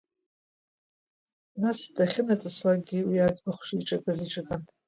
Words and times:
Нас 1.61 1.79
дахьынаҵыслакгьы 1.95 2.99
уи 3.09 3.17
аӡбахә 3.27 3.63
шиҿакыз 3.67 4.19
иҿакын… 4.25 4.61